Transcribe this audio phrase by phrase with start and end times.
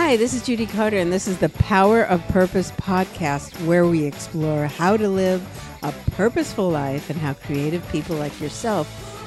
[0.00, 4.04] Hi, this is Judy Carter, and this is the Power of Purpose podcast, where we
[4.04, 5.42] explore how to live
[5.82, 8.86] a purposeful life and how creative people like yourself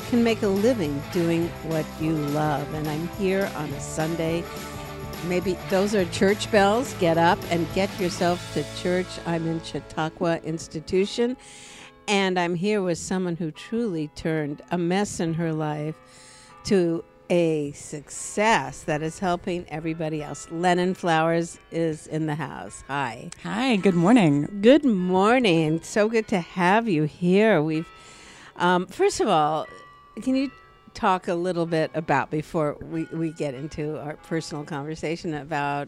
[0.09, 2.73] can make a living doing what you love.
[2.73, 4.45] And I'm here on a Sunday.
[5.27, 6.93] Maybe those are church bells.
[7.01, 9.07] Get up and get yourself to church.
[9.25, 11.35] I'm in Chautauqua Institution,
[12.07, 15.95] and I'm here with someone who truly turned a mess in her life
[16.63, 20.49] to a success that is helping everybody else.
[20.51, 22.83] Lennon Flowers is in the house.
[22.89, 23.29] Hi.
[23.43, 24.59] Hi, good morning.
[24.61, 25.81] Good morning.
[25.81, 27.61] So good to have you here.
[27.61, 27.87] We've,
[28.57, 29.65] um, first of all,
[30.21, 30.51] can you
[30.93, 35.87] talk a little bit about before we, we get into our personal conversation about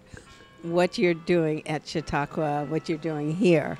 [0.61, 3.77] what you're doing at Chautauqua, what you're doing here?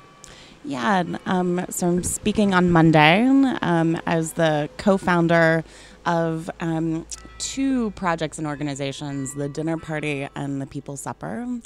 [0.66, 3.26] Yeah, um, so I'm speaking on Monday
[3.62, 5.64] um, as the co founder
[6.06, 7.06] of um,
[7.38, 11.40] two projects and organizations the dinner party and the People's Supper.
[11.40, 11.62] And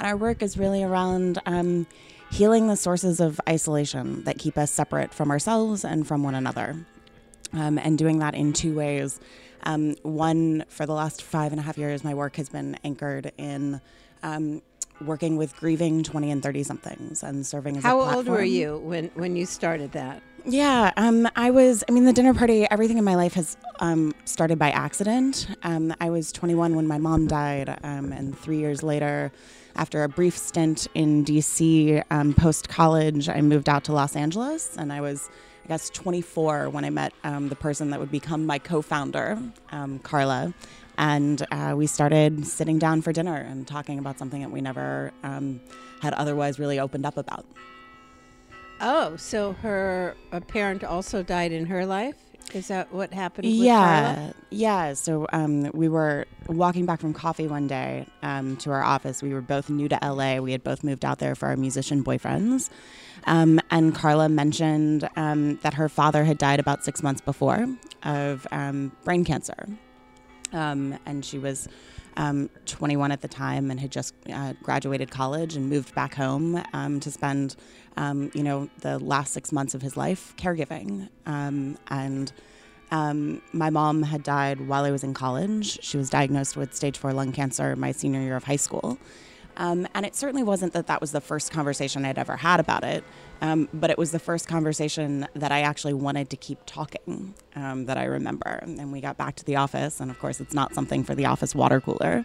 [0.00, 1.86] our work is really around um,
[2.30, 6.86] healing the sources of isolation that keep us separate from ourselves and from one another.
[7.52, 9.20] Um, and doing that in two ways.
[9.64, 13.30] Um, one, for the last five and a half years, my work has been anchored
[13.36, 13.80] in
[14.22, 14.62] um,
[15.00, 18.42] working with grieving 20 and 30 somethings and serving as How a How old were
[18.42, 20.22] you when, when you started that?
[20.44, 21.84] Yeah, um, I was.
[21.88, 22.66] I mean, the dinner party.
[22.68, 25.46] Everything in my life has um, started by accident.
[25.62, 29.30] Um, I was 21 when my mom died, um, and three years later,
[29.76, 32.02] after a brief stint in D.C.
[32.10, 35.30] Um, post college, I moved out to Los Angeles, and I was,
[35.64, 39.38] I guess, 24 when I met um, the person that would become my co-founder,
[39.70, 40.52] um, Carla,
[40.98, 45.12] and uh, we started sitting down for dinner and talking about something that we never
[45.22, 45.60] um,
[46.00, 47.46] had otherwise really opened up about.
[48.80, 52.16] Oh, so her a parent also died in her life?
[52.52, 54.34] Is that what happened with yeah Carla?
[54.50, 59.22] yeah so um, we were walking back from coffee one day um, to our office
[59.22, 62.04] we were both new to la we had both moved out there for our musician
[62.04, 62.68] boyfriends
[63.24, 67.66] um, and carla mentioned um, that her father had died about six months before
[68.02, 69.66] of um, brain cancer
[70.52, 71.68] um, and she was
[72.16, 76.62] um, 21 at the time and had just uh, graduated college and moved back home
[76.72, 77.56] um, to spend,
[77.96, 81.08] um, you know, the last six months of his life caregiving.
[81.26, 82.32] Um, and
[82.90, 85.82] um, my mom had died while I was in college.
[85.82, 88.98] She was diagnosed with stage four lung cancer my senior year of high school.
[89.56, 92.84] Um, and it certainly wasn't that that was the first conversation I'd ever had about
[92.84, 93.04] it,
[93.40, 97.84] um, but it was the first conversation that I actually wanted to keep talking um,
[97.86, 98.58] that I remember.
[98.62, 101.26] And we got back to the office, and of course, it's not something for the
[101.26, 102.24] office water cooler.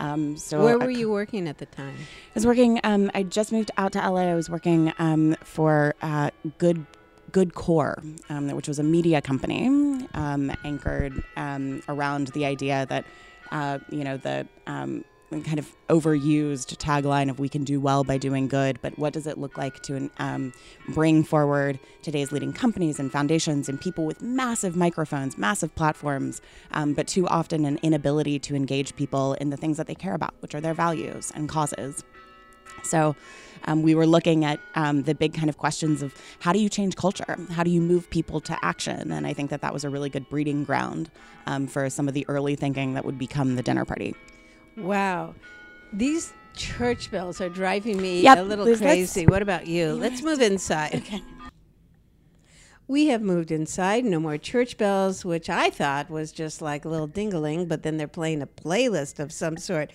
[0.00, 1.94] Um, so Where I- were you working at the time?
[1.94, 2.80] I was working.
[2.84, 4.22] Um, I just moved out to LA.
[4.30, 6.86] I was working um, for uh, Good
[7.32, 9.66] Good Corps, um, which was a media company
[10.14, 13.04] um, anchored um, around the idea that
[13.50, 15.04] uh, you know the um,
[15.40, 19.26] kind of overused tagline of "We can do well by doing good," but what does
[19.26, 20.52] it look like to um,
[20.88, 26.92] bring forward today's leading companies and foundations and people with massive microphones, massive platforms, um,
[26.92, 30.34] but too often an inability to engage people in the things that they care about,
[30.40, 32.04] which are their values and causes.
[32.82, 33.14] So
[33.64, 36.68] um, we were looking at um, the big kind of questions of how do you
[36.68, 37.36] change culture?
[37.50, 39.12] How do you move people to action?
[39.12, 41.10] And I think that that was a really good breeding ground
[41.46, 44.14] um, for some of the early thinking that would become the dinner party.
[44.76, 45.34] Wow.
[45.92, 49.26] These church bells are driving me Yep, a little let's- crazy.
[49.26, 49.92] What about you?
[49.94, 50.94] Let's move inside.
[50.96, 51.22] Okay.
[52.88, 54.04] We have moved inside.
[54.04, 57.96] No more church bells, which I thought was just like a little dingling, but then
[57.96, 59.92] they're playing a playlist of some sort.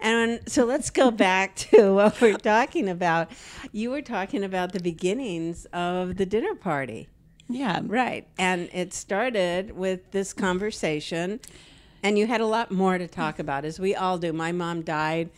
[0.00, 3.30] And so let's go back to what we're talking about.
[3.70, 7.08] You were talking about the beginnings of the dinner party.
[7.48, 7.80] Yeah.
[7.84, 8.26] Right.
[8.38, 11.38] And it started with this conversation,
[12.02, 14.32] and you had a lot more to talk about, as we all do.
[14.32, 15.30] My mom died,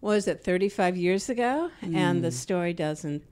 [0.00, 1.70] what was it, 35 years ago?
[1.82, 3.22] And the story doesn't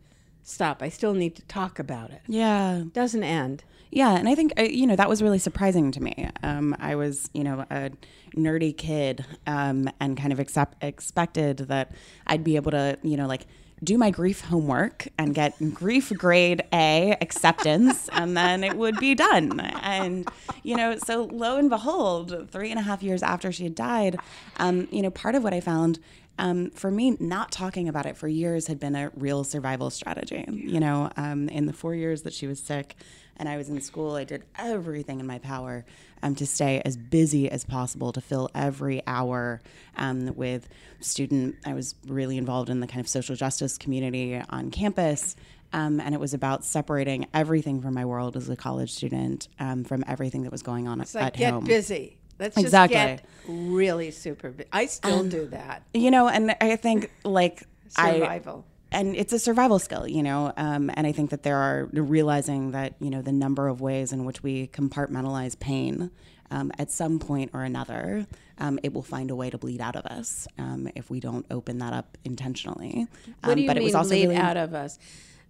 [0.43, 0.83] stop.
[0.83, 2.21] I still need to talk about it.
[2.27, 2.85] Yeah.
[2.93, 3.64] Doesn't end.
[3.91, 6.29] Yeah, and I think uh, you know that was really surprising to me.
[6.43, 7.93] Um, I was you know a
[8.37, 11.93] nerdy kid um, and kind of accept, expected that
[12.26, 13.47] I'd be able to you know like
[13.84, 19.14] do my grief homework and get grief grade A acceptance, and then it would be
[19.14, 19.60] done.
[19.60, 20.28] And
[20.62, 24.19] you know, so lo and behold, three and a half years after she had died,
[24.58, 25.98] um, you know, part of what I found
[26.38, 30.44] um, for me, not talking about it for years had been a real survival strategy.
[30.48, 32.96] You know, um, in the four years that she was sick
[33.36, 35.84] and I was in school, I did everything in my power
[36.22, 39.60] um, to stay as busy as possible, to fill every hour
[39.96, 40.69] um, with
[41.00, 41.56] student.
[41.64, 45.36] I was really involved in the kind of social justice community on campus.
[45.72, 49.82] Um, and it was about separating everything from my world as a college student um,
[49.82, 51.64] from everything that was going on It's at like get home.
[51.64, 52.16] busy.
[52.38, 52.94] Let's just Exactly.
[52.96, 54.50] get really super.
[54.50, 55.82] bu- I still do that.
[55.94, 57.62] You know, and I think like
[57.96, 58.64] I Survival.
[58.90, 60.52] and it's a survival skill, you know.
[60.56, 64.12] Um, and I think that there are realizing that you know the number of ways
[64.12, 66.10] in which we compartmentalize pain.
[66.50, 68.26] Um, at some point or another,
[68.58, 71.44] um, it will find a way to bleed out of us um, if we don't
[71.50, 73.08] open that up intentionally.
[73.40, 74.98] What Um, do you but it mean was also bleed really out of us?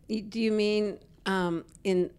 [0.09, 2.11] Do you mean um, in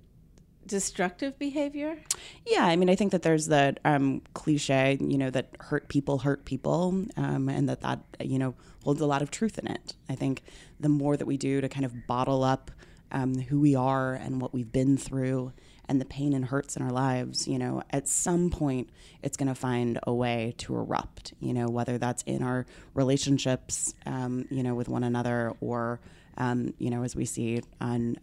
[0.68, 1.98] destructive behavior?
[2.46, 6.20] Yeah, I mean, I think that there's the um, cliche, you know, that hurt people
[6.20, 9.94] hurt people, um, and that that you know holds a lot of truth in it.
[10.10, 10.44] I think
[10.80, 12.72] the more that we do to kind of bottle up
[13.12, 15.54] um, who we are and what we've been through
[15.88, 18.90] and the pain and hurts in our lives, you know, at some point
[19.22, 21.34] it's going to find a way to erupt.
[21.40, 26.00] You know, whether that's in our relationships, um, you know, with one another, or
[26.38, 28.18] um, you know, as we see on.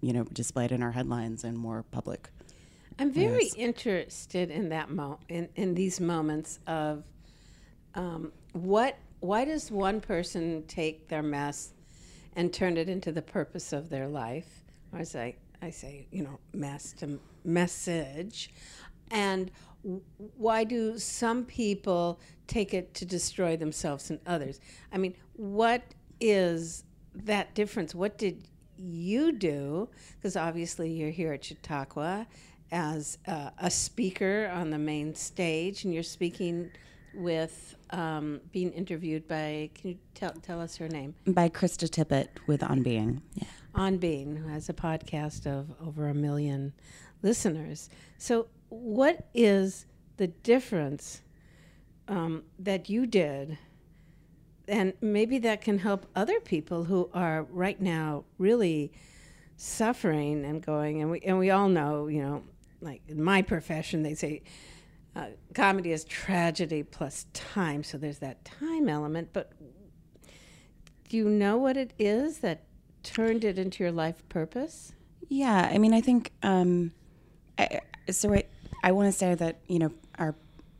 [0.00, 2.30] You know, displayed in our headlines and more public
[2.98, 3.54] I'm very Yes.
[3.56, 7.04] interested in that mo- in, in these moments of
[7.94, 11.72] um, what why does one person take their mess
[12.36, 14.62] and turn it into the purpose of their life?
[14.92, 18.50] Or as I, I say you know mess to message.
[19.10, 19.50] And
[20.36, 24.60] why do some people take it to destroy themselves and others?
[24.92, 25.82] I mean what
[26.20, 26.84] is
[27.14, 27.94] that difference?
[27.94, 32.26] What did you do because obviously you're here at Chautauqua
[32.72, 36.70] as uh, a speaker on the main stage and you're speaking
[37.14, 42.28] with um, being interviewed by can you tell, tell us her name by Krista Tippett
[42.46, 43.22] with On Being.
[43.34, 43.44] Yeah.
[43.74, 46.72] on being who has a podcast of over a million
[47.22, 47.88] listeners
[48.18, 49.86] so what is
[50.16, 51.22] the difference
[52.08, 53.56] um, that you did
[54.68, 58.92] and maybe that can help other people who are right now really
[59.56, 62.42] suffering and going and we and we all know you know
[62.80, 64.42] like in my profession they say
[65.14, 69.52] uh, comedy is tragedy plus time so there's that time element but
[71.08, 72.64] do you know what it is that
[73.02, 74.92] turned it into your life purpose
[75.28, 76.92] Yeah, I mean, I think um,
[77.58, 77.80] I,
[78.10, 78.32] so.
[78.32, 78.44] I
[78.82, 80.34] I want to say that you know our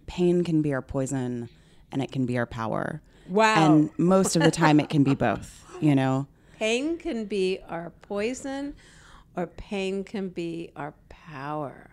[0.07, 1.49] pain can be our poison,
[1.91, 3.03] and it can be our power.
[3.29, 3.77] Wow.
[3.77, 5.65] And most of the time, it can be both.
[5.81, 6.27] You know.
[6.59, 8.75] pain can be our poison
[9.37, 11.91] or pain can be our power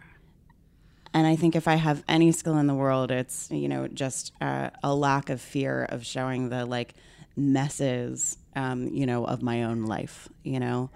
[1.14, 4.32] And I think if I have any skill in the world, it's you know just
[4.42, 6.96] uh, a lack of fear of showing the like
[7.36, 10.30] messes, um, you know, of my own life.
[10.44, 10.90] You know,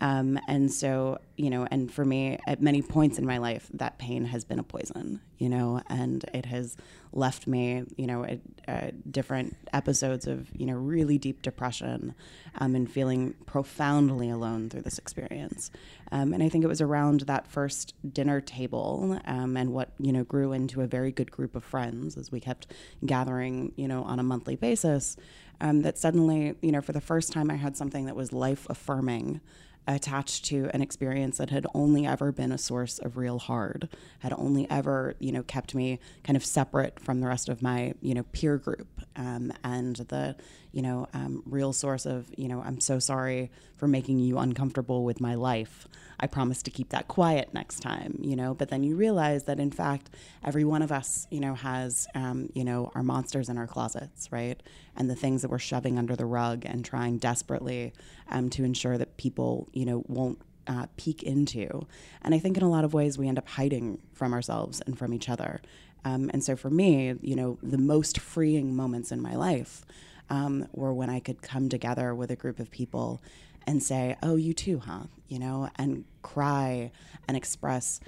[0.00, 3.98] um, and so you know, and for me, at many points in my life, that
[3.98, 5.20] pain has been a poison.
[5.38, 6.78] You know, and it has
[7.12, 12.14] left me, you know, at, different episodes of you know really deep depression,
[12.56, 15.70] um, and feeling profoundly alone through this experience.
[16.10, 20.12] Um, and I think it was around that first dinner table um, and what you
[20.12, 22.66] know grew into a very good group of friends as we kept
[23.04, 25.16] gathering, you know, on a monthly basis.
[25.58, 28.66] Um, that suddenly, you know, for the first time, I had something that was life
[28.68, 29.40] affirming
[29.86, 33.88] attached to an experience that had only ever been a source of real hard,
[34.20, 37.94] had only ever, you know, kept me kind of separate from the rest of my,
[38.00, 40.36] you know, peer group, um, and the,
[40.72, 45.04] you know, um, real source of, you know, I'm so sorry for making you uncomfortable
[45.04, 45.86] with my life.
[46.18, 48.54] I promise to keep that quiet next time, you know.
[48.54, 50.10] But then you realize that in fact,
[50.44, 54.32] every one of us, you know, has, um, you know, our monsters in our closets,
[54.32, 54.60] right?
[54.96, 57.92] And the things that we're shoving under the rug and trying desperately
[58.28, 61.86] um, to ensure that people, you know, won't uh, peek into.
[62.22, 64.98] And I think in a lot of ways we end up hiding from ourselves and
[64.98, 65.60] from each other.
[66.04, 69.84] Um, and so for me, you know, the most freeing moments in my life
[70.30, 73.22] um, were when I could come together with a group of people
[73.66, 76.92] and say, "Oh, you too, huh?" You know, and cry
[77.26, 78.00] and express.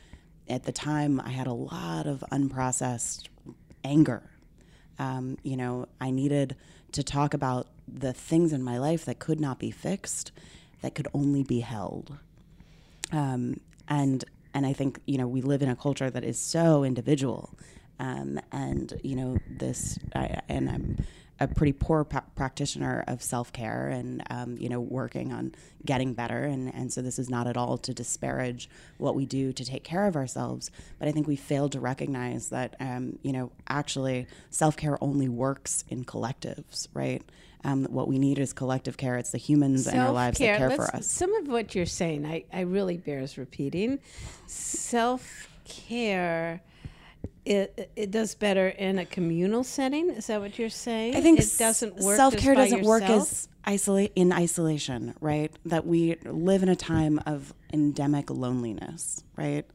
[0.49, 3.29] At the time, I had a lot of unprocessed
[3.85, 4.31] anger.
[4.99, 6.57] Um, you know, I needed
[6.93, 10.33] to talk about the things in my life that could not be fixed,
[10.83, 12.19] that could only be held.
[13.13, 16.85] Um, and and I think you know we live in a culture that is so
[16.85, 17.51] individual,
[17.99, 19.99] um, and you know this.
[20.15, 20.97] I, and I'm
[21.41, 25.55] a pretty poor pa- practitioner of self care, and um, you know working on
[25.85, 26.45] getting better.
[26.45, 28.69] And and so this is not at all to disparage
[28.99, 32.49] what we do to take care of ourselves, but I think we fail to recognize
[32.51, 37.23] that um, you know actually self care only works in collectives, right?
[37.65, 39.17] Um, what we need is collective care.
[39.17, 41.11] It's the humans in our lives that Self-care, for us.
[41.11, 43.99] Some of what you're saying, I, I really bears repeating.
[44.47, 46.63] Self care,
[47.49, 50.11] it, it does better in a communal setting.
[50.11, 51.17] Is that what you're saying?
[51.17, 52.17] I think it doesn't work.
[52.17, 55.53] Self care doesn't work as isolate in isolation, right?
[55.65, 59.67] That we live in a time of endemic loneliness, right?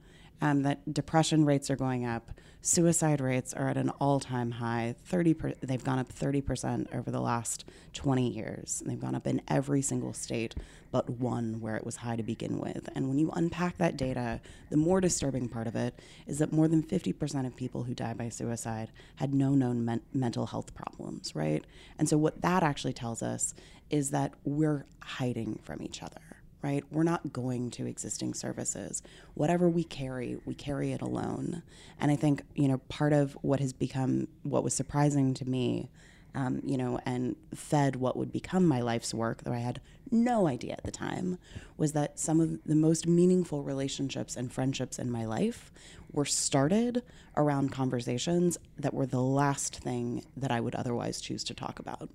[0.44, 2.30] um, that depression rates are going up,
[2.64, 4.96] suicide rates are at an all-time high.
[5.06, 8.82] Thirty, per, they've gone up thirty percent over the last twenty years.
[8.86, 10.56] They've gone up in every single state
[10.92, 12.88] but one where it was high to begin with.
[12.96, 14.40] And when you unpack that data,
[14.70, 17.94] the more disturbing part of it is that more than fifty percent of people who
[17.94, 21.66] die by suicide had no known men- mental health problems, right?
[22.00, 23.54] And so what that actually tells us
[23.90, 26.22] is that we're hiding from each other
[26.64, 26.84] right?
[26.90, 29.04] We're not going to existing services.
[29.34, 31.62] Whatever we carry, we carry it alone.
[32.00, 35.90] And I think, you know, part of what has become what was surprising to me,
[36.34, 40.48] um, you know, and fed what would become my life's work, though I had no
[40.48, 41.38] idea at the time,
[41.78, 45.70] was that some of the most meaningful relationships and friendships in my life
[46.14, 47.04] were started
[47.36, 52.10] around conversations that were the last thing that I would otherwise choose to talk about.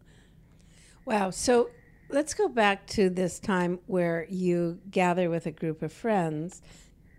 [1.04, 1.30] Wow.
[1.30, 1.70] So
[2.08, 6.62] let's go back to this time where you gather with a group of friends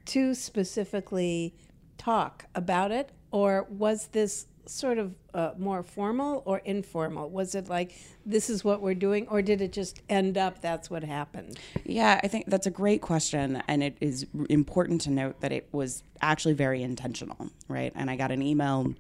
[0.05, 1.53] to specifically
[1.97, 7.29] talk about it, or was this sort of uh, more formal or informal?
[7.29, 7.93] Was it like
[8.25, 11.59] this is what we're doing, or did it just end up that's what happened?
[11.85, 15.67] Yeah, I think that's a great question, and it is important to note that it
[15.71, 17.91] was actually very intentional, right?
[17.95, 18.93] And I got an email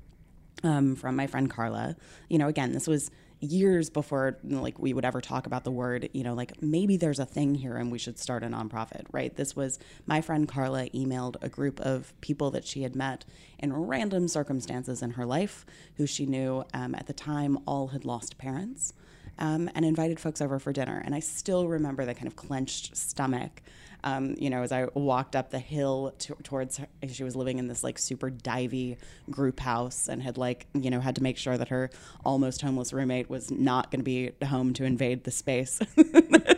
[0.63, 1.95] um, from my friend Carla.
[2.29, 3.09] You know, again, this was
[3.41, 7.19] years before like we would ever talk about the word you know like maybe there's
[7.19, 9.35] a thing here and we should start a nonprofit right?
[9.35, 13.25] This was my friend carla emailed a group of people that she had met
[13.57, 15.65] in random circumstances in her life
[15.95, 18.93] who she knew um, at the time all had lost parents
[19.37, 21.01] um, and invited folks over for dinner.
[21.05, 23.61] And i still remember the kind of clenched stomach
[24.03, 26.13] um, you know, as I walked up the hill
[26.43, 28.97] towards her, she was living in this like super divey
[29.29, 31.89] group house and had like, you know, had to make sure that her
[32.23, 35.79] almost homeless roommate was not going to be home to invade the space.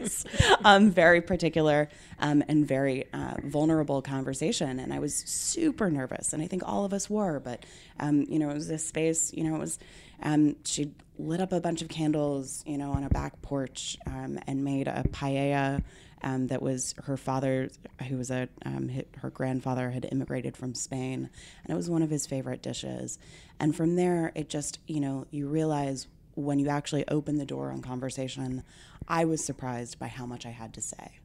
[0.01, 0.25] this
[0.63, 4.79] um, very particular um, and very uh, vulnerable conversation.
[4.79, 6.33] And I was super nervous.
[6.33, 7.39] And I think all of us were.
[7.39, 7.65] But,
[7.99, 9.79] um, you know, it was this space, you know, it was,
[10.23, 14.39] um, she lit up a bunch of candles, you know, on a back porch um,
[14.47, 15.83] and made a paella
[16.23, 17.69] um, that was her father,
[18.07, 21.29] who was a um, her grandfather had immigrated from Spain,
[21.63, 23.17] and it was one of his favorite dishes.
[23.59, 27.71] And from there, it just you know you realize when you actually open the door
[27.71, 28.63] on conversation,
[29.07, 31.19] I was surprised by how much I had to say.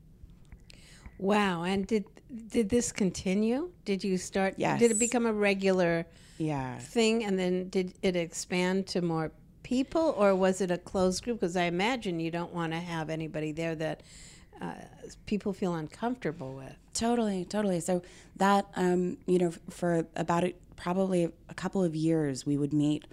[1.19, 1.63] Wow!
[1.63, 2.05] And did
[2.49, 3.71] did this continue?
[3.85, 4.55] Did you start?
[4.57, 4.81] Yes.
[4.81, 6.07] Did it become a regular?
[6.39, 6.79] Yeah.
[6.79, 11.41] Thing, and then did it expand to more people, or was it a closed group?
[11.41, 14.03] Because I imagine you don't want to have anybody there that
[14.61, 14.75] uh,
[15.27, 16.75] people feel uncomfortable with.
[16.95, 17.81] Totally, totally.
[17.81, 18.03] So
[18.37, 20.45] that um, you know, for about
[20.77, 23.05] probably a couple of years, we would meet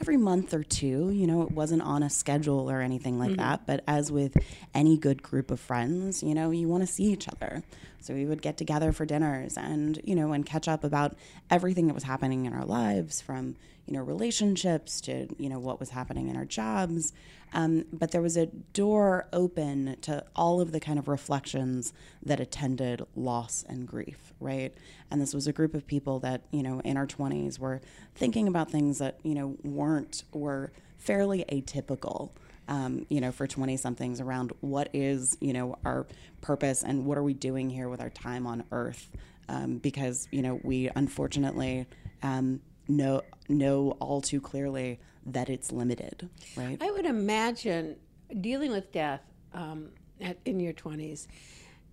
[0.00, 1.10] every month or two.
[1.10, 3.40] You know, it wasn't on a schedule or anything like mm-hmm.
[3.40, 3.66] that.
[3.66, 4.36] But as with
[4.74, 7.62] any good group of friends, you know, you want to see each other.
[8.00, 11.16] So we would get together for dinners and you know and catch up about
[11.50, 13.56] everything that was happening in our lives, from
[13.86, 17.12] you know relationships to you know what was happening in our jobs
[17.54, 22.40] um, but there was a door open to all of the kind of reflections that
[22.40, 24.74] attended loss and grief right
[25.10, 27.80] and this was a group of people that you know in our 20s were
[28.14, 32.30] thinking about things that you know weren't were fairly atypical
[32.68, 36.06] um, you know, for 20 somethings around what is, you know, our
[36.40, 39.10] purpose and what are we doing here with our time on earth.
[39.48, 41.86] Um, because, you know, we unfortunately
[42.22, 42.60] um,
[42.96, 46.78] know know all too clearly that it's limited, right?
[46.80, 47.96] I would imagine
[48.40, 49.22] dealing with death
[49.54, 51.26] um, at, in your 20s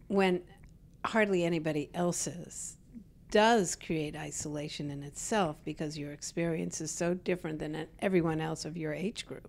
[0.08, 0.42] when
[1.06, 2.78] hardly anybody else's
[3.32, 8.76] does create isolation in itself because your experience is so different than everyone else of
[8.76, 9.48] your age group.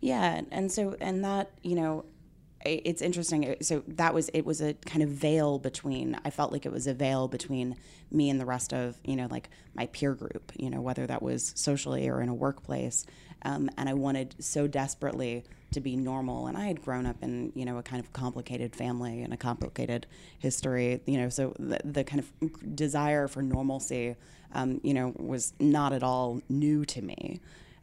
[0.00, 2.04] Yeah, and so and that, you know,
[2.64, 3.56] it's interesting.
[3.60, 6.18] So that was it was a kind of veil between.
[6.24, 7.76] I felt like it was a veil between
[8.10, 10.52] me and the rest of you know like my peer group.
[10.56, 13.06] You know whether that was socially or in a workplace.
[13.44, 16.46] Um, and I wanted so desperately to be normal.
[16.46, 19.36] And I had grown up in you know a kind of complicated family and a
[19.36, 20.06] complicated
[20.38, 21.00] history.
[21.06, 24.16] You know so the, the kind of desire for normalcy.
[24.54, 27.40] Um, you know was not at all new to me.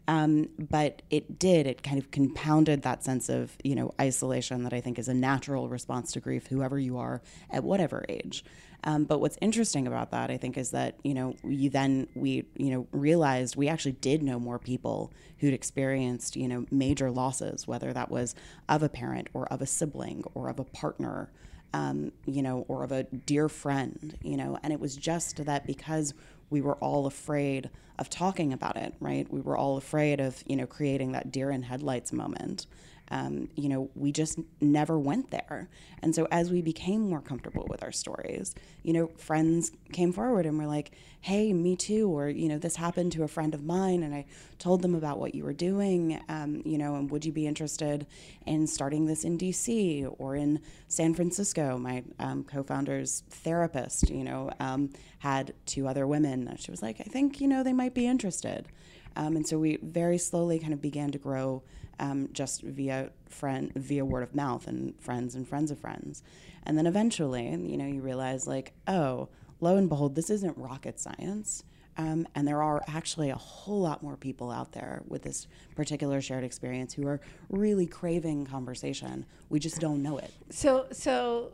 [0.09, 4.73] Um, but it did, it kind of compounded that sense of, you know, isolation that
[4.73, 8.43] I think is a natural response to grief, whoever you are at whatever age.
[8.85, 12.45] Um, but what's interesting about that, I think, is that, you know, you then, we,
[12.55, 17.67] you know, realized we actually did know more people who'd experienced, you know, major losses,
[17.67, 18.33] whether that was
[18.67, 21.29] of a parent or of a sibling or of a partner.
[21.71, 25.67] Um, you know, or of a dear friend, you know, and it was just that
[25.67, 26.15] because
[26.50, 29.32] we were all afraid of talking about it, right?
[29.32, 32.65] We were all afraid of, you know, creating that deer in headlights moment.
[33.11, 35.69] Um, you know, we just never went there.
[36.01, 40.45] And so as we became more comfortable with our stories, you know, friends came forward
[40.45, 42.09] and were like, hey, me too.
[42.09, 44.25] Or, you know, this happened to a friend of mine and I
[44.57, 48.05] told them about what you were doing, um, you know, and would you be interested
[48.45, 51.77] in starting this in DC or in San Francisco?
[51.77, 56.55] My um, co founder's therapist, you know, um, had two other women.
[56.57, 58.67] She was like, I think, you know, they might be interested.
[59.15, 61.63] Um, and so we very slowly kind of began to grow
[62.00, 66.24] um, just via friend via word of mouth and friends and friends of friends.
[66.63, 69.29] And then eventually, you know, you realize like, oh,
[69.60, 71.63] lo and behold, this isn't rocket science.
[71.98, 76.22] Um, and there are actually a whole lot more people out there with this particular
[76.22, 79.25] shared experience who are really craving conversation.
[79.50, 80.32] We just don't know it.
[80.50, 81.51] So, so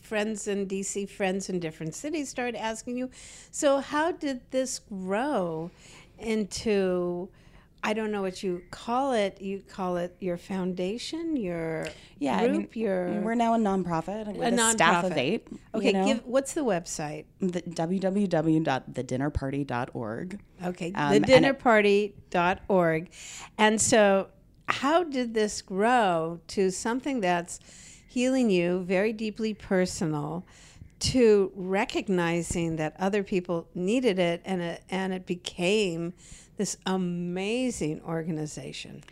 [0.00, 3.10] friends in DC, friends in different cities started asking you,
[3.50, 5.70] so how did this grow
[6.18, 7.28] into?
[7.86, 9.42] I don't know what you call it.
[9.42, 11.86] You call it your foundation, your
[12.18, 13.20] yeah, group, I mean, your.
[13.20, 14.72] We're now a nonprofit with a, a nonprofit.
[14.72, 15.46] staff of eight.
[15.74, 16.06] Okay, you know?
[16.06, 17.26] give, what's the website?
[17.40, 20.40] The www.thedinnerparty.org.
[20.64, 23.10] Okay, um, thedinnerparty.org.
[23.58, 24.28] And so,
[24.66, 27.60] how did this grow to something that's
[28.08, 30.46] healing you, very deeply personal?
[31.00, 36.14] To recognizing that other people needed it, and it, and it became
[36.56, 39.02] this amazing organization.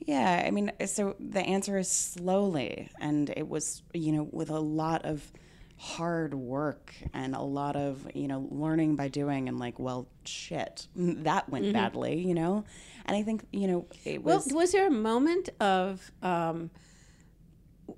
[0.00, 4.60] Yeah, I mean, so the answer is slowly, and it was, you know, with a
[4.60, 5.30] lot of
[5.76, 10.86] hard work and a lot of, you know, learning by doing, and like, well, shit,
[10.96, 11.72] that went mm-hmm.
[11.72, 12.64] badly, you know?
[13.06, 14.46] And I think, you know, it was.
[14.46, 16.70] Well, was there a moment of, um,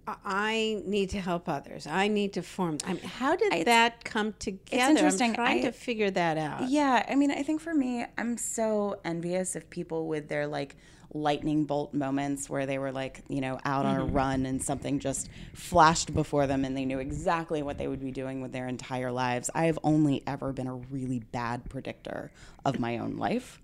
[0.07, 1.87] I need to help others.
[1.87, 2.79] I need to form.
[2.85, 4.61] I mean, how did I, that come together?
[4.73, 5.31] It's interesting.
[5.31, 6.69] I'm trying I, to figure that out.
[6.69, 10.77] Yeah, I mean, I think for me, I'm so envious of people with their like
[11.13, 13.95] lightning bolt moments where they were like, you know, out mm-hmm.
[13.95, 14.15] on a mm-hmm.
[14.15, 18.13] run and something just flashed before them and they knew exactly what they would be
[18.13, 19.51] doing with their entire lives.
[19.55, 22.31] I have only ever been a really bad predictor
[22.65, 23.61] of my own life.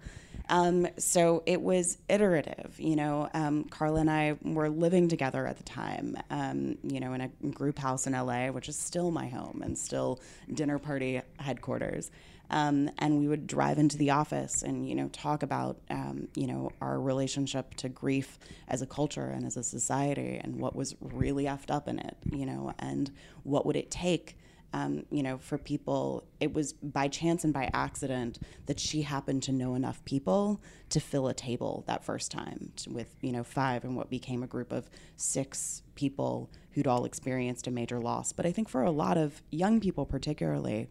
[0.49, 2.75] Um, so it was iterative.
[2.79, 7.13] You know, um, Carla and I were living together at the time, um, you know,
[7.15, 10.21] in a group house in LA, which is still my home and still
[10.53, 12.11] dinner party headquarters.
[12.49, 16.47] Um, and we would drive into the office and you know talk about um, you
[16.47, 20.95] know our relationship to grief as a culture and as a society and what was
[21.01, 23.11] really effed up in it you know and
[23.43, 24.39] what would it take
[24.77, 29.43] um, you know, for people, it was by chance and by accident that she happened
[29.45, 30.61] to know enough people
[30.91, 34.47] to fill a table that first time with, you know, five and what became a
[34.47, 38.33] group of six people who'd all experienced a major loss.
[38.33, 40.89] But I think for a lot of young people, particularly,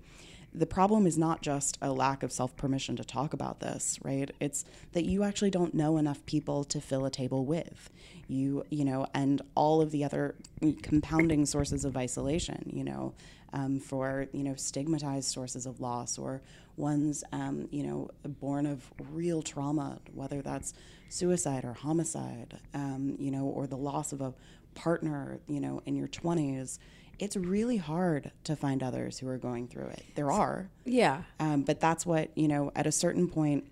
[0.57, 4.31] the problem is not just a lack of self permission to talk about this, right?
[4.39, 7.89] It's that you actually don't know enough people to fill a table with.
[8.27, 10.35] You, you know, and all of the other
[10.81, 13.13] compounding sources of isolation, you know,
[13.53, 16.41] um, for you know stigmatized sources of loss or
[16.77, 20.73] ones um, you know born of real trauma, whether that's
[21.09, 24.33] suicide or homicide, um, you know, or the loss of a
[24.73, 26.79] partner, you know, in your twenties.
[27.19, 30.04] It's really hard to find others who are going through it.
[30.15, 32.71] There are, yeah, um, but that's what you know.
[32.75, 33.65] At a certain point,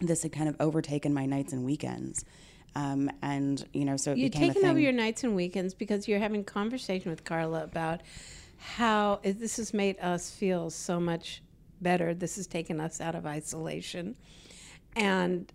[0.00, 2.24] this had kind of overtaken my nights and weekends.
[2.74, 6.06] Um, and you know, so it you're became taking over your nights and weekends because
[6.06, 8.02] you're having conversation with Carla about
[8.58, 11.42] how this has made us feel so much
[11.80, 12.14] better.
[12.14, 14.16] This has taken us out of isolation.
[14.94, 15.50] And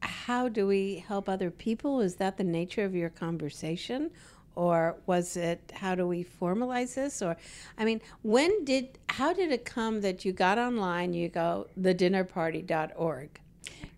[0.00, 2.00] how do we help other people?
[2.00, 4.10] Is that the nature of your conversation?
[4.56, 7.22] Or was it how do we formalize this?
[7.22, 7.36] Or,
[7.76, 13.40] I mean, when did, how did it come that you got online, you go, thedinnerparty.org?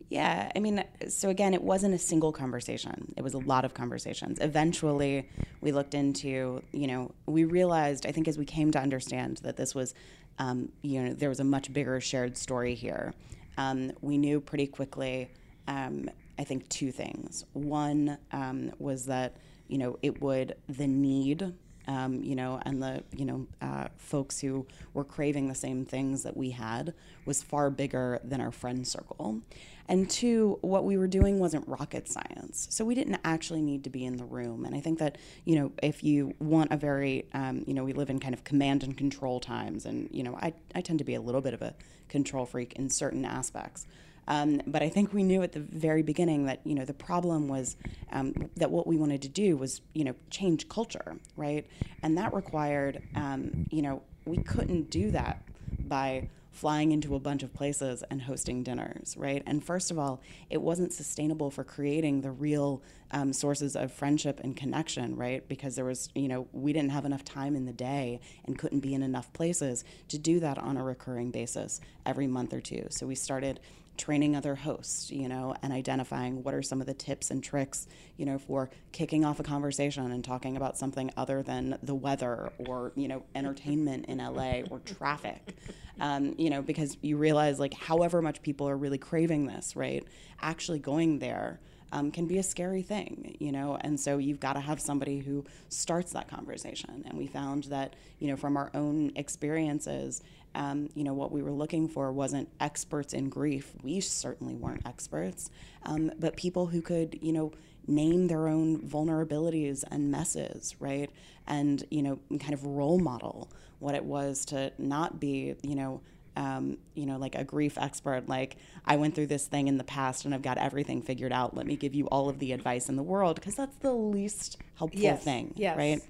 [0.09, 3.13] Yeah, I mean, so again, it wasn't a single conversation.
[3.17, 4.39] It was a lot of conversations.
[4.41, 5.29] Eventually,
[5.61, 9.57] we looked into, you know, we realized, I think, as we came to understand that
[9.57, 9.95] this was,
[10.39, 13.15] um, you know, there was a much bigger shared story here.
[13.59, 15.29] Um, we knew pretty quickly,
[15.67, 17.45] um, I think, two things.
[17.55, 19.37] One um, was that,
[19.69, 21.55] you know, it would, the need
[21.89, 26.23] um, you know, and the you know uh, folks who were craving the same things
[26.25, 29.41] that we had was far bigger than our friend circle.
[29.89, 33.91] And two, what we were doing wasn't rocket science, so we didn't actually need to
[33.91, 34.65] be in the room.
[34.65, 37.93] And I think that you know, if you want a very, um, you know, we
[37.93, 41.05] live in kind of command and control times, and you know, I I tend to
[41.05, 41.75] be a little bit of a
[42.09, 43.87] control freak in certain aspects.
[44.29, 47.49] Um, but I think we knew at the very beginning that you know the problem
[47.49, 47.77] was
[48.13, 51.67] um, that what we wanted to do was you know change culture, right?
[52.03, 55.43] And that required um, you know we couldn't do that
[55.81, 59.43] by flying into a bunch of places and hosting dinners, right?
[59.47, 64.41] And first of all, it wasn't sustainable for creating the real um, sources of friendship
[64.43, 65.47] and connection, right?
[65.49, 68.81] Because there was, you know, we didn't have enough time in the day and couldn't
[68.81, 72.87] be in enough places to do that on a recurring basis every month or two.
[72.89, 73.61] So we started
[73.97, 77.87] training other hosts, you know, and identifying what are some of the tips and tricks,
[78.17, 82.53] you know, for kicking off a conversation and talking about something other than the weather
[82.59, 85.57] or, you know, entertainment in LA or traffic.
[85.99, 90.07] Um, you know, because you realize like however much people are really craving this, right?
[90.41, 91.61] Actually going there
[91.93, 95.21] um, can be a scary thing, you know, and so you've got to have somebody
[95.21, 97.05] who starts that conversation.
[97.07, 100.23] And we found that, you know, from our own experiences,
[100.55, 103.73] um, you know, what we were looking for wasn't experts in grief.
[103.83, 105.51] We certainly weren't experts,
[105.85, 107.53] um, but people who could, you know,
[107.87, 111.11] name their own vulnerabilities and messes, right?
[111.47, 116.01] And, you know, kind of role model what it was to not be, you know,
[116.37, 119.85] um, you know, like a grief expert, like I went through this thing in the
[119.85, 121.57] past and I've got everything figured out.
[121.57, 124.59] Let me give you all of the advice in the world because that's the least
[124.77, 125.25] helpful yes.
[125.25, 125.77] thing, yes.
[125.77, 126.01] right?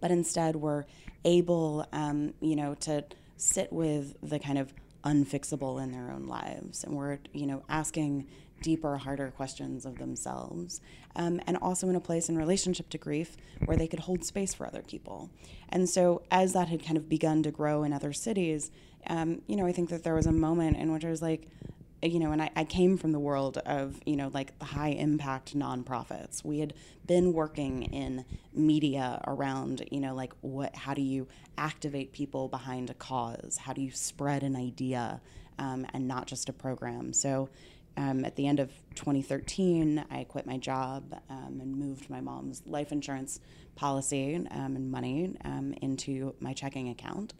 [0.00, 0.84] But instead, we're
[1.24, 3.04] able, um, you know, to
[3.36, 4.72] sit with the kind of
[5.04, 8.26] unfixable in their own lives, and we're, you know, asking
[8.62, 10.80] deeper, harder questions of themselves,
[11.16, 14.54] um, and also in a place in relationship to grief where they could hold space
[14.54, 15.30] for other people.
[15.68, 18.70] And so, as that had kind of begun to grow in other cities,
[19.08, 21.48] um, you know, I think that there was a moment in which I was like,
[22.02, 24.90] you know, and I, I, came from the world of, you know, like the high
[24.90, 26.44] impact nonprofits.
[26.44, 26.74] We had
[27.06, 32.88] been working in media around, you know, like what, how do you activate people behind
[32.88, 33.58] a cause?
[33.60, 35.20] How do you spread an idea
[35.58, 37.12] um, and not just a program?
[37.12, 37.48] So
[37.96, 42.62] um, at the end of 2013, I quit my job um, and moved my mom's
[42.64, 43.40] life insurance
[43.74, 47.34] policy um, and money um, into my checking account.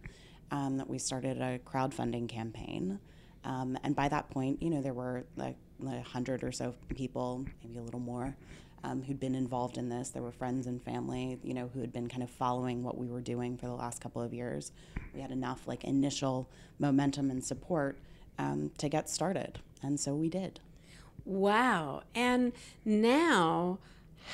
[0.51, 2.99] Um, we started a crowdfunding campaign.
[3.45, 5.57] Um, and by that point, you know, there were like
[5.87, 8.37] a hundred or so people, maybe a little more,
[8.85, 10.11] um, who'd been involved in this.
[10.11, 13.07] There were friends and family, you know, who had been kind of following what we
[13.07, 14.73] were doing for the last couple of years.
[15.15, 17.99] We had enough like initial momentum and support
[18.39, 20.61] um, to get started, and so we did.
[21.25, 22.03] Wow!
[22.15, 22.53] And
[22.85, 23.79] now,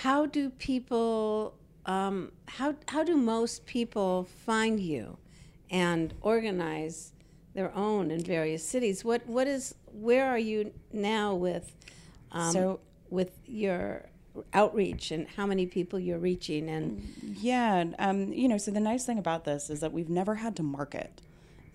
[0.03, 1.55] how do people?
[1.87, 5.18] Um, how how do most people find you
[5.70, 7.12] and organize
[7.55, 9.05] their own in various cities.
[9.05, 11.74] What what is where are you now with
[12.33, 14.07] um, so with your
[14.53, 17.00] outreach and how many people you're reaching and
[17.40, 20.57] yeah um, you know so the nice thing about this is that we've never had
[20.57, 21.20] to market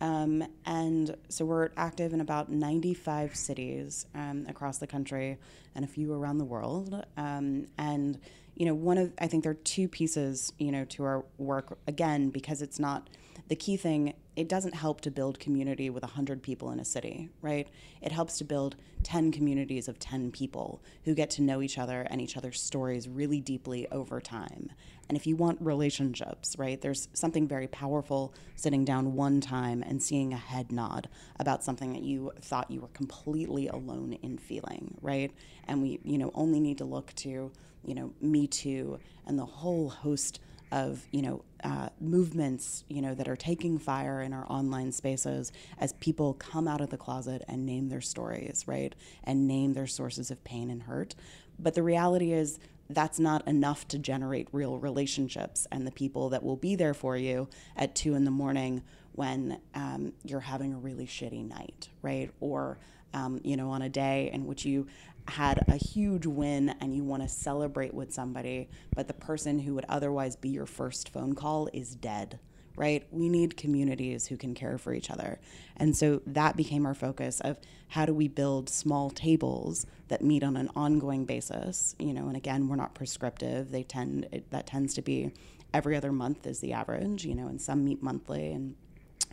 [0.01, 5.37] um, and so we're active in about 95 cities um, across the country
[5.73, 8.19] and a few around the world um, and
[8.55, 11.77] you know one of i think there are two pieces you know to our work
[11.87, 13.07] again because it's not
[13.47, 17.29] the key thing it doesn't help to build community with 100 people in a city,
[17.41, 17.67] right?
[18.01, 22.07] It helps to build 10 communities of 10 people who get to know each other
[22.09, 24.71] and each other's stories really deeply over time.
[25.09, 30.01] And if you want relationships, right, there's something very powerful sitting down one time and
[30.01, 34.97] seeing a head nod about something that you thought you were completely alone in feeling,
[35.01, 35.33] right?
[35.67, 37.51] And we, you know, only need to look to,
[37.83, 40.39] you know, Me Too and the whole host
[40.71, 45.51] of you know uh, movements you know that are taking fire in our online spaces
[45.77, 49.87] as people come out of the closet and name their stories right and name their
[49.87, 51.15] sources of pain and hurt.
[51.57, 56.41] But the reality is that's not enough to generate real relationships and the people that
[56.43, 58.81] will be there for you at two in the morning
[59.13, 62.31] when um, you're having a really shitty night right?
[62.39, 62.77] Or
[63.13, 64.87] um, you know on a day in which you
[65.29, 69.75] had a huge win and you want to celebrate with somebody, but the person who
[69.75, 72.39] would otherwise be your first phone call is dead,
[72.75, 73.05] right?
[73.11, 75.39] We need communities who can care for each other.
[75.77, 77.57] And so that became our focus of
[77.89, 82.37] how do we build small tables that meet on an ongoing basis, you know, and
[82.37, 83.71] again, we're not prescriptive.
[83.71, 85.31] They tend it, that tends to be
[85.73, 88.75] every other month is the average, you know, and some meet monthly and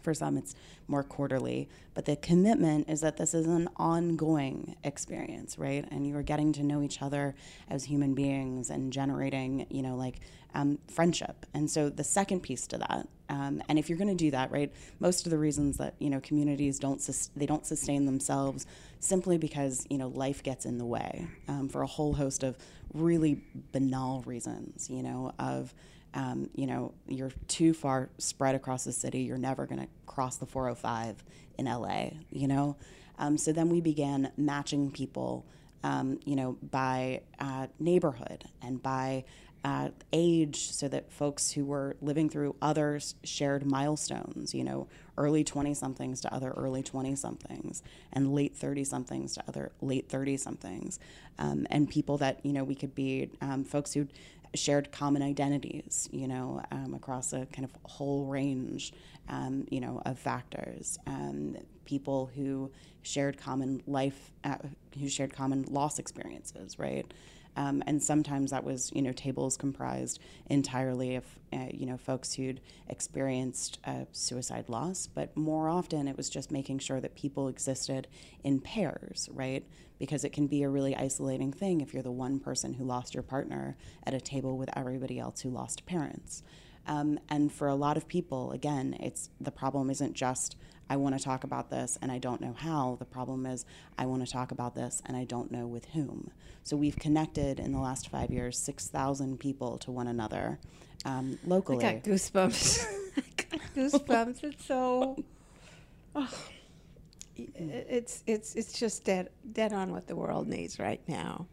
[0.07, 0.55] for some, it's
[0.87, 1.69] more quarterly.
[1.93, 5.85] But the commitment is that this is an ongoing experience, right?
[5.91, 7.35] And you are getting to know each other
[7.69, 10.21] as human beings and generating, you know, like
[10.55, 11.45] um, friendship.
[11.55, 14.53] And so the second piece to that, um, and if you're going to do that,
[14.53, 18.65] right, most of the reasons that you know communities don't sus- they don't sustain themselves
[19.01, 22.57] simply because you know life gets in the way um, for a whole host of
[22.95, 23.43] really
[23.73, 25.75] banal reasons, you know, of
[26.17, 29.21] um, you know, you're too far spread across the city.
[29.21, 31.23] You're never going to cross the 405
[31.59, 32.77] in LA, you know?
[33.19, 35.45] Um, so then we began matching people,
[35.85, 39.25] um, you know, by uh, neighborhood and by
[39.67, 44.87] uh, age so that folks who were living through other shared milestones, you know,
[45.19, 50.09] early 20 somethings to other early 20 somethings, and late 30 somethings to other late
[50.09, 51.01] 30 somethings,
[51.41, 54.07] um, and people that, you know, we could be um, folks who
[54.57, 58.93] shared common identities, you know, um, across a kind of whole range,
[59.29, 60.99] um, you know, of factors.
[61.07, 62.71] Um, people who
[63.03, 64.57] shared common life, uh,
[64.99, 67.07] who shared common loss experiences, right?
[67.57, 72.35] Um, and sometimes that was, you know, tables comprised entirely of, uh, you know, folks
[72.35, 73.79] who'd experienced
[74.13, 75.07] suicide loss.
[75.07, 78.09] But more often, it was just making sure that people existed
[78.45, 79.65] in pairs, right?
[79.99, 83.15] Because it can be a really isolating thing if you're the one person who lost
[83.15, 86.43] your partner at a table with everybody else who lost parents.
[86.87, 90.57] Um, and for a lot of people, again, it's the problem isn't just
[90.89, 92.97] I want to talk about this and I don't know how.
[92.99, 93.65] The problem is
[93.99, 96.31] I want to talk about this and I don't know with whom.
[96.63, 100.59] So we've connected in the last five years 6,000 people to one another
[101.05, 101.85] um, locally.
[101.85, 102.85] I got goosebumps.
[103.17, 104.45] I got goosebumps.
[104.45, 105.23] It's so.
[106.15, 106.33] Oh,
[107.37, 111.47] it's it's it's just dead dead on what the world needs right now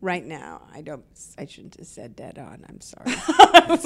[0.00, 0.62] right now.
[0.72, 1.04] I don't.
[1.36, 2.64] I shouldn't have said dead on.
[2.68, 3.10] I'm sorry.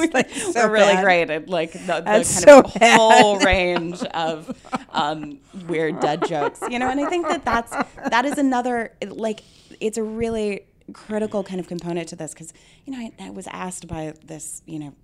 [0.12, 1.04] like so We're really bad.
[1.04, 2.98] great at like the, the kind so of bad.
[2.98, 4.56] whole range of
[4.90, 6.88] um, weird dead jokes, you know.
[6.90, 7.70] And I think that that's
[8.10, 9.42] that is another like
[9.80, 12.52] it's a really critical kind of component to this because
[12.84, 14.94] you know I, I was asked by this you know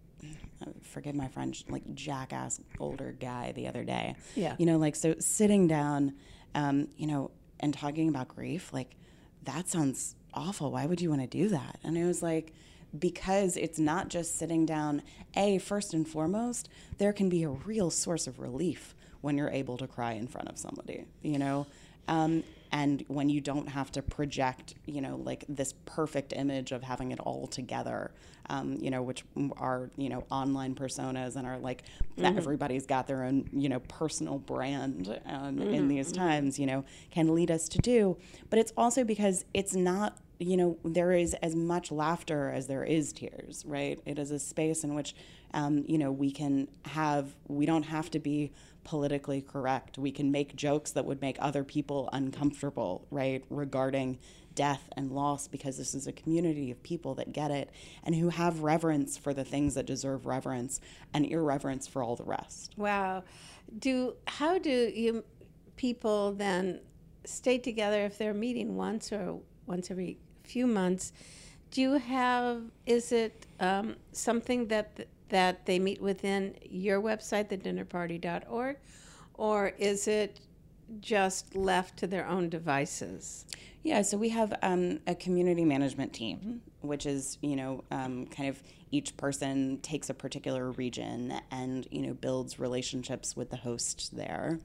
[0.83, 4.16] forgive my French, like jackass older guy the other day.
[4.35, 4.57] Yeah.
[4.59, 6.14] You know, like so sitting down,
[6.55, 8.97] um, you know, and talking about grief, like
[9.44, 10.73] that sounds awful.
[10.73, 11.79] Why would you want to do that?
[11.85, 12.53] And it was like,
[12.99, 15.03] because it's not just sitting down.
[15.37, 19.77] A, first and foremost, there can be a real source of relief when you're able
[19.79, 21.67] to cry in front of somebody, you know?
[22.07, 26.83] Um, and when you don't have to project, you know, like this perfect image of
[26.83, 28.11] having it all together,
[28.51, 29.25] um, you know, which
[29.57, 31.85] are, you know, online personas and are like
[32.17, 32.37] mm-hmm.
[32.37, 35.75] everybody's got their own, you know, personal brand um, mm-hmm.
[35.75, 36.23] in these mm-hmm.
[36.23, 38.17] times, you know, can lead us to do.
[38.51, 42.85] But it's also because it's not you know, there is as much laughter as there
[42.85, 44.01] is tears, right?
[44.07, 45.14] It is a space in which,
[45.53, 48.53] um, you know, we can have, we don't have to be
[48.85, 49.98] politically correct.
[49.98, 54.18] We can make jokes that would make other people uncomfortable, right, regarding
[54.55, 57.70] death and loss because this is a community of people that get it
[58.03, 60.81] and who have reverence for the things that deserve reverence
[61.14, 62.74] and irreverence for all the rest.
[62.77, 63.24] Wow.
[63.79, 65.22] Do how do you
[65.77, 66.81] people then
[67.24, 70.18] stay together if they're meeting once or once every
[70.49, 71.13] few months.
[71.71, 72.63] Do you have?
[72.87, 78.77] Is it um, something that that they meet within your website, thedinnerparty.org,
[79.35, 80.41] or is it
[81.01, 83.45] just left to their own devices?
[83.83, 88.49] Yeah, so we have um, a community management team, which is you know um, kind
[88.49, 94.17] of each person takes a particular region and you know builds relationships with the host
[94.17, 94.59] there.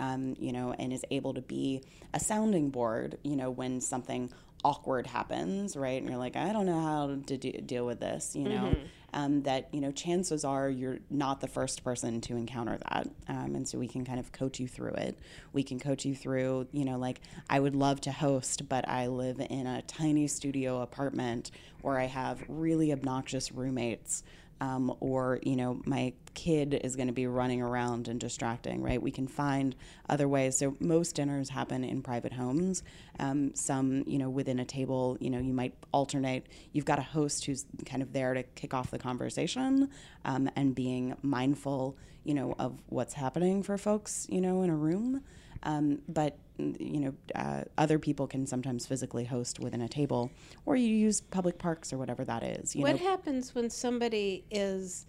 [0.00, 1.82] Um, you know, and is able to be
[2.14, 4.30] a sounding board, you know, when something
[4.64, 6.00] awkward happens, right?
[6.00, 8.86] And you're like, I don't know how to do, deal with this, you know, mm-hmm.
[9.14, 13.08] um, that, you know, chances are you're not the first person to encounter that.
[13.28, 15.18] Um, and so we can kind of coach you through it.
[15.52, 19.06] We can coach you through, you know, like, I would love to host, but I
[19.06, 21.50] live in a tiny studio apartment
[21.82, 24.24] where I have really obnoxious roommates
[24.60, 29.00] um, or you know my kid is going to be running around and distracting right?
[29.00, 29.74] We can find
[30.08, 30.58] other ways.
[30.58, 32.82] So most dinners happen in private homes.
[33.18, 36.46] Um, some you know within a table you know you might alternate.
[36.72, 39.90] You've got a host who's kind of there to kick off the conversation
[40.24, 44.76] um, and being mindful you know of what's happening for folks you know in a
[44.76, 45.22] room
[45.62, 50.30] um, but you know, uh, other people can sometimes physically host within a table,
[50.66, 52.74] or you use public parks or whatever that is.
[52.74, 53.06] what know?
[53.06, 55.06] happens when somebody is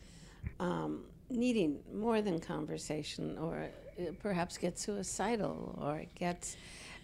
[0.59, 6.55] um, needing more than conversation, or uh, perhaps gets suicidal, or gets?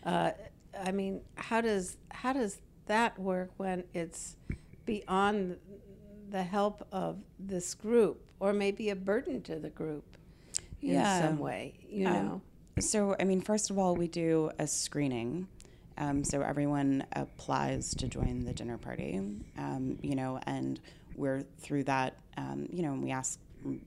[0.04, 0.32] Uh,
[0.84, 4.36] I mean, how does how does that work when it's
[4.86, 5.58] beyond
[6.30, 10.18] the help of this group, or maybe a burden to the group
[10.84, 11.22] in yeah.
[11.22, 11.74] some way?
[11.90, 12.42] You um, know.
[12.80, 15.48] So, I mean, first of all, we do a screening.
[15.98, 19.22] Um, so everyone applies to join the dinner party,
[19.58, 20.82] um, you know, and
[21.16, 23.40] we're through that, um, you know, and we ask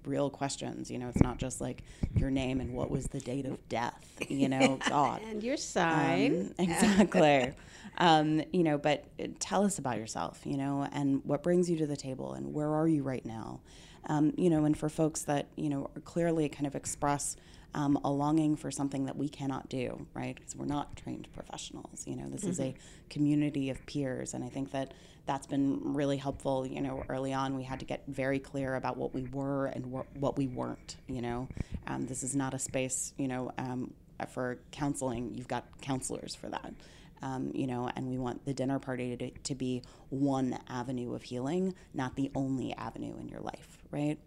[0.05, 0.91] real questions.
[0.91, 1.83] You know, it's not just like
[2.17, 4.07] your name and what was the date of death.
[4.27, 7.53] You know, God and your sign um, exactly.
[7.99, 9.05] um, you know, but
[9.39, 10.41] tell us about yourself.
[10.45, 13.61] You know, and what brings you to the table, and where are you right now.
[14.07, 17.37] Um, you know, and for folks that you know clearly kind of express
[17.75, 20.35] um, a longing for something that we cannot do, right?
[20.35, 22.07] Because we're not trained professionals.
[22.07, 22.51] You know, this mm-hmm.
[22.51, 23.09] is a mm-hmm.
[23.11, 24.95] community of peers, and I think that
[25.27, 26.67] that's been really helpful.
[26.67, 29.85] You know, early on, we had to get very clear about what we were and
[29.87, 30.97] wh- what we weren't.
[31.07, 31.49] You know,
[31.87, 33.93] um, this is not a space, you know, um,
[34.33, 35.35] for counseling.
[35.35, 36.73] You've got counselors for that.
[37.21, 41.23] Um, you know, and we want the dinner party to, to be one avenue of
[41.23, 44.19] healing, not the only avenue in your life, right?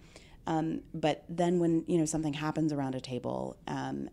[0.47, 4.09] Um, but then when you know something happens around a table, um,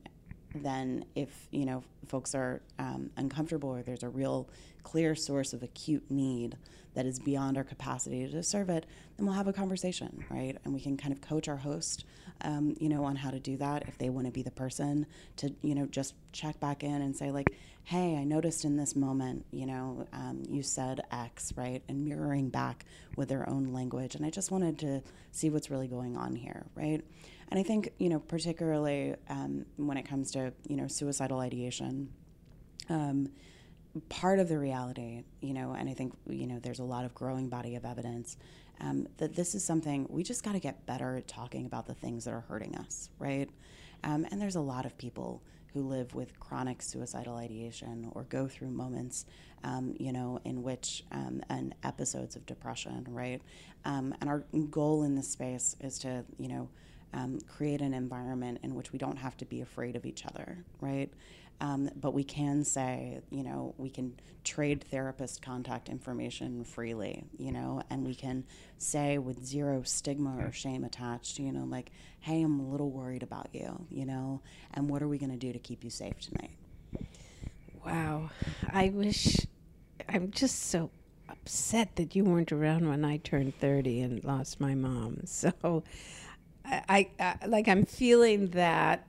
[0.54, 4.48] then if you know folks are um, uncomfortable or there's a real
[4.82, 6.56] clear source of acute need
[6.94, 8.86] that is beyond our capacity to serve it,
[9.16, 10.56] then we'll have a conversation, right?
[10.64, 12.04] And we can kind of coach our host,
[12.42, 15.06] um, you know, on how to do that if they want to be the person
[15.36, 17.48] to, you know, just check back in and say like,
[17.84, 21.82] hey, I noticed in this moment, you know, um, you said X, right?
[21.88, 22.84] And mirroring back
[23.16, 24.14] with their own language.
[24.14, 27.02] And I just wanted to see what's really going on here, right?
[27.50, 32.10] And I think, you know, particularly um, when it comes to, you know, suicidal ideation,
[32.90, 33.30] um,
[34.08, 37.14] part of the reality, you know, and I think, you know, there's a lot of
[37.14, 38.36] growing body of evidence
[38.80, 41.94] um, that this is something we just got to get better at talking about the
[41.94, 43.50] things that are hurting us, right?
[44.04, 45.42] Um, and there's a lot of people
[45.74, 49.26] who live with chronic suicidal ideation or go through moments,
[49.64, 53.42] um, you know, in which um, and episodes of depression, right?
[53.84, 56.68] Um, and our goal in this space is to, you know,
[57.12, 60.58] um, create an environment in which we don't have to be afraid of each other,
[60.80, 61.10] right?
[61.60, 67.50] Um, but we can say, you know, we can trade therapist contact information freely, you
[67.50, 68.44] know, and we can
[68.78, 71.90] say with zero stigma or shame attached, you know, like,
[72.20, 74.40] hey, I'm a little worried about you, you know,
[74.74, 76.52] and what are we going to do to keep you safe tonight?
[77.84, 78.30] Wow.
[78.72, 79.38] I wish,
[80.08, 80.90] I'm just so
[81.28, 85.22] upset that you weren't around when I turned 30 and lost my mom.
[85.26, 85.82] So,
[86.70, 89.06] I, I, like, I'm feeling that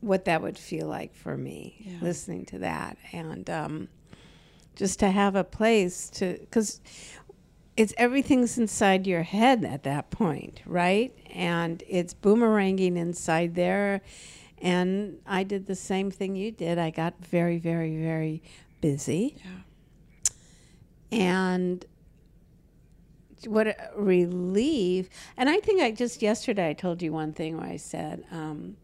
[0.00, 1.96] what that would feel like for me yeah.
[2.02, 2.98] listening to that.
[3.12, 3.88] And um,
[4.76, 6.80] just to have a place to because
[7.76, 11.16] it's everything's inside your head at that point right?
[11.32, 14.02] And it's boomeranging inside there.
[14.58, 16.78] And i did the same thing you did.
[16.78, 18.42] I got very very very
[18.80, 19.36] busy.
[19.42, 21.18] Yeah.
[21.18, 21.84] and
[23.46, 27.66] what a relief and i think i just yesterday i told you one thing where
[27.66, 28.76] i said um,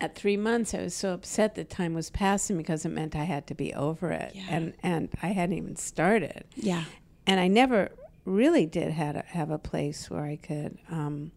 [0.00, 3.24] at three months, I was so upset that time was passing because it meant I
[3.24, 4.46] had to be over it, yeah.
[4.48, 6.44] and and I hadn't even started.
[6.54, 6.84] Yeah,
[7.26, 7.90] and I never
[8.24, 11.32] really did had a, have a place where I could um,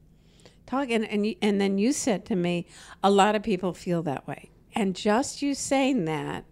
[0.65, 0.89] talk.
[0.89, 2.67] And and you, and then you said to me,
[3.04, 6.45] a lot of people feel that way, and just you saying that,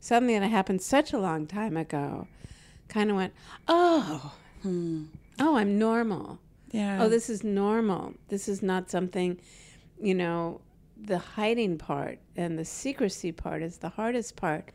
[0.00, 2.26] something that happened such a long time ago,
[2.88, 3.32] kind of went,
[3.68, 4.34] oh,
[4.66, 5.04] hmm.
[5.38, 6.38] oh, I'm normal.
[6.72, 7.02] Yeah.
[7.02, 8.14] Oh, this is normal.
[8.28, 9.38] This is not something,
[10.00, 10.60] you know
[10.96, 14.70] the hiding part and the secrecy part is the hardest part.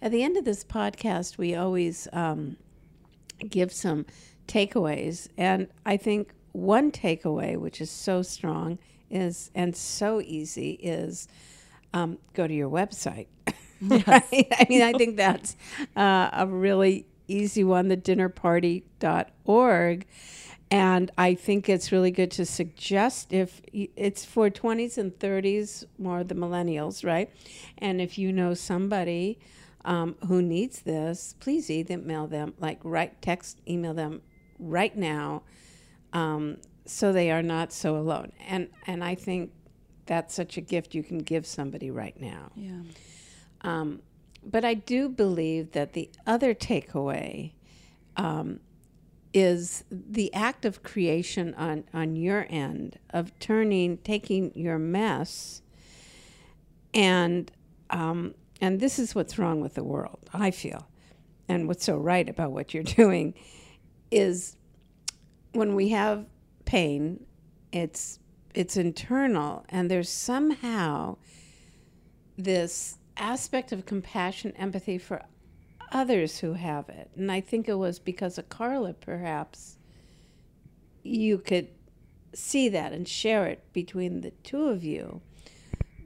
[0.00, 2.56] At the end of this podcast, we always um,
[3.48, 4.06] give some
[4.46, 5.28] takeaways.
[5.38, 8.78] And I think one takeaway, which is so strong,
[9.10, 11.28] is and so easy, is
[11.94, 13.26] um, go to your website.
[13.84, 14.06] Yes.
[14.06, 14.46] right?
[14.52, 15.56] I mean, I think that's
[15.96, 20.06] uh, a really easy one, the dinnerparty.org.
[20.70, 26.24] And I think it's really good to suggest if it's for 20s and 30s, more
[26.24, 27.30] the millennials, right?
[27.76, 29.38] And if you know somebody
[29.84, 34.22] um, who needs this, please email them, like write, text, email them
[34.58, 35.42] right now,
[36.12, 38.32] um, so they are not so alone.
[38.46, 39.52] And and I think
[40.06, 42.50] that's such a gift you can give somebody right now.
[42.54, 42.82] Yeah.
[43.62, 44.00] Um,
[44.44, 47.52] but I do believe that the other takeaway
[48.16, 48.60] um,
[49.32, 55.62] is the act of creation on, on your end of turning, taking your mess,
[56.92, 57.50] and
[57.90, 60.86] um, and this is what's wrong with the world, I feel,
[61.48, 63.34] and what's so right about what you're doing
[64.10, 64.56] is
[65.52, 66.26] when we have
[66.64, 67.24] pain,
[67.72, 68.18] it's
[68.54, 71.16] it's internal, and there's somehow
[72.36, 75.22] this aspect of compassion, empathy for
[75.90, 77.10] others who have it.
[77.16, 79.76] And I think it was because of Carla, perhaps,
[81.02, 81.68] you could
[82.34, 85.20] see that and share it between the two of you.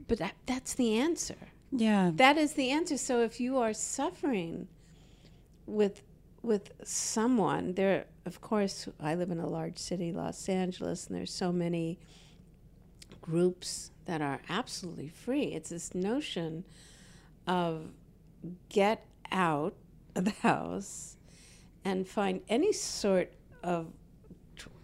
[0.07, 1.37] But that, that's the answer.
[1.71, 2.11] Yeah.
[2.13, 2.97] That is the answer.
[2.97, 4.67] So if you are suffering
[5.65, 6.01] with
[6.43, 11.33] with someone, there of course I live in a large city, Los Angeles, and there's
[11.33, 11.99] so many
[13.21, 15.45] groups that are absolutely free.
[15.45, 16.63] It's this notion
[17.47, 17.89] of
[18.69, 19.75] get out
[20.15, 21.17] of the house
[21.83, 23.33] and find any sort
[23.63, 23.87] of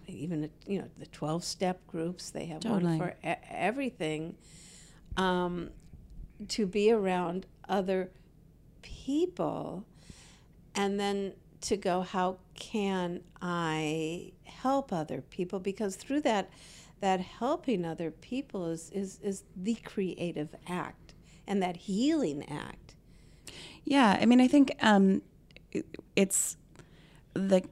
[0.07, 2.29] even you know the twelve step groups.
[2.29, 2.83] They have Totally.
[2.83, 4.35] one for e- everything.
[5.17, 5.69] Um,
[6.49, 8.11] to be around other
[8.81, 9.85] people,
[10.75, 15.59] and then to go, how can I help other people?
[15.59, 16.49] Because through that,
[16.99, 21.02] that helping other people is is is the creative act
[21.47, 22.95] and that healing act.
[23.83, 25.21] Yeah, I mean, I think um,
[26.15, 26.57] it's
[27.33, 27.63] the.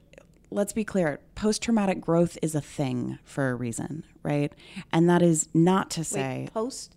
[0.50, 1.18] Let's be clear.
[1.34, 4.52] Post-traumatic growth is a thing for a reason, right?
[4.92, 6.94] And that is not to say Wait, post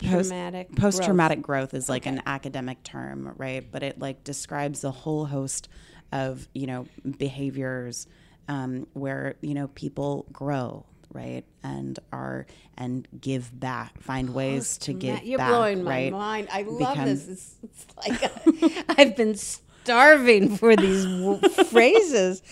[0.00, 3.64] post traumatic post traumatic growth is like an academic term, right?
[3.70, 5.68] But it like describes a whole host
[6.12, 6.86] of you know
[7.18, 8.06] behaviors
[8.48, 12.46] um, where you know people grow, right, and are
[12.76, 15.26] and give back, find ways to give back.
[15.26, 16.12] You're back, blowing my right?
[16.12, 16.48] mind.
[16.52, 17.28] I love this.
[17.28, 21.38] It's, it's like I've been starving for these w-
[21.70, 22.42] phrases.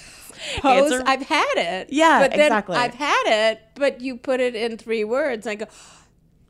[0.61, 1.89] Post, I've had it.
[1.91, 2.77] Yeah, but then exactly.
[2.77, 5.47] I've had it, but you put it in three words.
[5.47, 5.67] I go,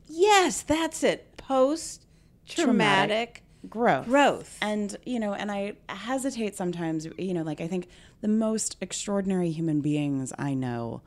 [0.07, 1.37] yes, that's it.
[1.37, 2.05] Post
[2.47, 4.05] traumatic growth.
[4.05, 4.57] growth.
[4.61, 7.87] And, you know, and I hesitate sometimes, you know, like I think
[8.21, 11.01] the most extraordinary human beings I know,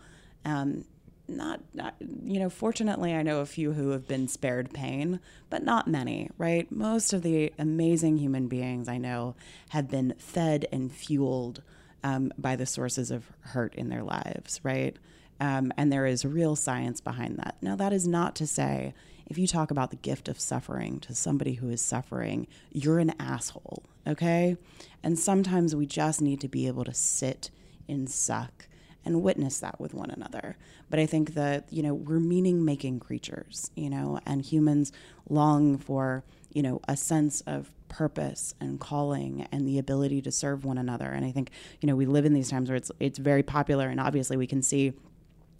[0.45, 0.85] um,
[1.29, 1.95] not, not,
[2.25, 5.21] you know, fortunately, I know a few who have been spared pain,
[5.51, 6.71] but not many, right?
[6.71, 9.35] Most of the amazing human beings I know
[9.71, 11.63] have been fed and fueled
[12.05, 14.97] um, by the sources of hurt in their lives, right?
[15.41, 17.57] Um, and there is real science behind that.
[17.61, 18.95] Now, that is not to say
[19.27, 23.15] if you talk about the gift of suffering to somebody who is suffering, you're an
[23.19, 24.57] asshole, okay?
[25.03, 27.51] And sometimes we just need to be able to sit
[27.89, 28.69] and suck
[29.05, 30.57] and witness that with one another.
[30.91, 34.93] But I think that, you know, we're meaning making creatures, you know, and humans
[35.29, 40.65] long for, you know, a sense of purpose and calling and the ability to serve
[40.65, 41.11] one another.
[41.11, 41.51] And I think,
[41.81, 44.47] you know, we live in these times where it's it's very popular and obviously we
[44.47, 44.93] can see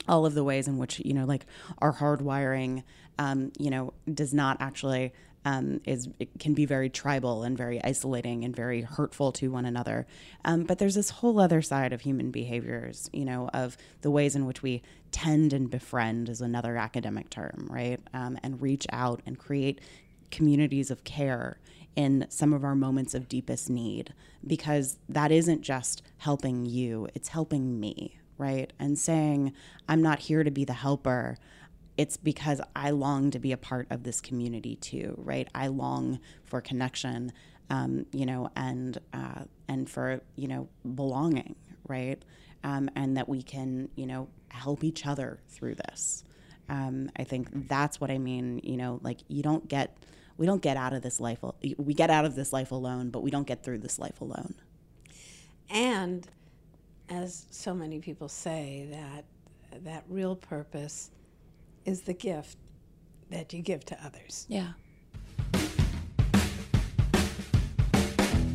[0.09, 1.47] all of the ways in which you know like
[1.79, 2.83] our hardwiring
[3.19, 5.13] um, you know does not actually
[5.45, 9.65] um, is it can be very tribal and very isolating and very hurtful to one
[9.65, 10.07] another
[10.45, 14.37] um, but there's this whole other side of human behaviors you know of the ways
[14.37, 19.21] in which we tend and befriend is another academic term right um, and reach out
[19.27, 19.81] and create
[20.31, 21.59] communities of care
[21.95, 24.15] in some of our moments of deepest need
[24.47, 28.73] because that isn't just helping you it's helping me right?
[28.79, 29.53] And saying,
[29.89, 31.39] I'm not here to be the helper.
[31.97, 35.49] It's because I long to be a part of this community too, right?
[35.55, 37.33] I long for connection,
[37.71, 41.55] um, you know, and uh, and for you know belonging,
[41.89, 42.23] right?
[42.65, 46.25] Um, and that we can, you know, help each other through this.
[46.69, 48.61] Um, I think that's what I mean.
[48.63, 49.97] You know, like you don't get,
[50.39, 51.41] we don't get out of this life.
[51.77, 54.55] We get out of this life alone, but we don't get through this life alone.
[55.69, 56.27] and
[57.09, 59.25] as so many people say that
[59.85, 61.11] that real purpose
[61.85, 62.59] is the gift
[63.31, 64.47] that you give to others.
[64.49, 64.73] Yeah.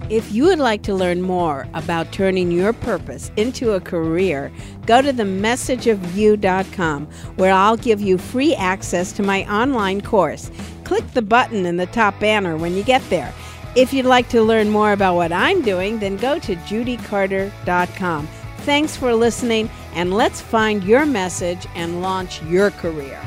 [0.09, 4.49] if you would like to learn more about turning your purpose into a career
[4.85, 7.05] go to themessageofyou.com
[7.35, 10.49] where i'll give you free access to my online course.
[10.85, 13.33] Click the button in the top banner when you get there.
[13.75, 18.27] If you'd like to learn more about what i'm doing then go to judycarter.com
[18.67, 23.17] Thanks for listening, and let's find your message and launch your career.